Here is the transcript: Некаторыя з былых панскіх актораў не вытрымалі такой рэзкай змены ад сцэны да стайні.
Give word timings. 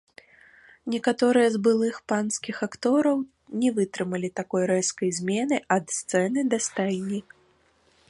Некаторыя 0.93 1.47
з 1.55 1.61
былых 1.67 1.99
панскіх 2.13 2.63
актораў 2.69 3.17
не 3.65 3.69
вытрымалі 3.77 4.29
такой 4.43 4.63
рэзкай 4.75 5.09
змены 5.21 5.55
ад 5.77 5.85
сцэны 6.01 6.39
да 6.57 6.65
стайні. 6.71 7.19